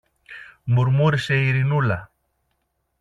μουρμούρισε 0.63 1.33
η 1.35 1.47
Ειρηνούλα. 1.47 2.11